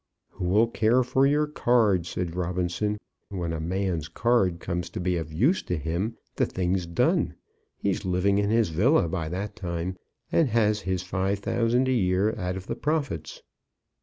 "Who'll 0.29 0.65
care 0.67 1.03
for 1.03 1.27
your 1.27 1.45
card?" 1.45 2.07
said 2.07 2.35
Robinson. 2.35 2.97
"When 3.29 3.53
a 3.53 3.59
man's 3.59 4.07
card 4.07 4.59
comes 4.59 4.89
to 4.89 4.99
be 4.99 5.15
of 5.15 5.31
use 5.31 5.61
to 5.61 5.77
him, 5.77 6.17
the 6.37 6.47
thing's 6.47 6.87
done. 6.87 7.35
He's 7.77 8.03
living 8.03 8.39
in 8.39 8.49
his 8.49 8.69
villa 8.69 9.07
by 9.07 9.29
that 9.29 9.55
time, 9.55 9.97
and 10.31 10.47
has 10.49 10.79
his 10.81 11.03
five 11.03 11.37
thousand 11.37 11.87
a 11.87 11.91
year 11.93 12.35
out 12.35 12.57
of 12.57 12.65
the 12.65 12.75
profits." 12.75 13.43